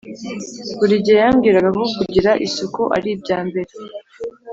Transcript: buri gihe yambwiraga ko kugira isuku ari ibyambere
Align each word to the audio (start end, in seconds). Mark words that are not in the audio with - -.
buri 0.77 0.95
gihe 1.05 1.17
yambwiraga 1.23 1.69
ko 1.77 1.83
kugira 1.97 2.31
isuku 2.45 2.81
ari 2.95 3.07
ibyambere 3.15 3.71